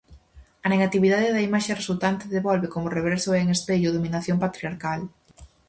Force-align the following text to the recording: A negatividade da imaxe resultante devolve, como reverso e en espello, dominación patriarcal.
A 0.65 0.67
negatividade 0.73 1.33
da 1.35 1.45
imaxe 1.49 1.77
resultante 1.81 2.31
devolve, 2.35 2.67
como 2.73 2.93
reverso 2.97 3.29
e 3.33 3.37
en 3.43 3.49
espello, 3.55 3.93
dominación 3.97 4.37
patriarcal. 4.43 4.99